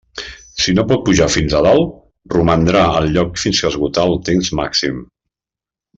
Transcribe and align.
Si 0.61 0.73
no 0.77 0.85
pot 0.91 1.03
pujar 1.09 1.27
fins 1.33 1.55
a 1.59 1.61
dalt, 1.67 1.93
romandrà 2.35 2.83
al 3.03 3.13
lloc 3.19 3.37
fins 3.45 3.61
a 3.63 3.71
esgotar 3.73 4.07
el 4.15 4.19
temps 4.31 4.51
màxim. 4.63 5.05